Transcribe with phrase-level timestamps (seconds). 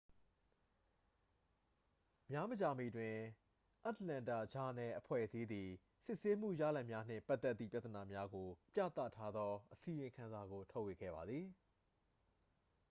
[2.31, 3.15] များမကြာမီတွင်
[3.85, 5.69] အတ္တလန္တာ ဂျာနယ်-အဖွဲ့အစည်းသည်
[6.05, 11.45] စစ်ဆေးမှုရလဒ်များနှင့်ပတ်သက်သည့်ပြဿနာများကို ပြသထားသောအစီရင်ခံစာကို ထုတ်ဝေခဲ့ပါသည်